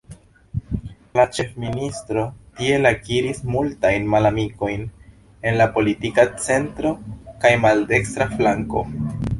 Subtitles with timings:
[1.17, 2.23] La ĉefministro
[2.61, 4.89] tiel akiris multajn malamikojn
[5.51, 6.97] en la politika centro
[7.45, 8.87] kaj maldekstra flanko.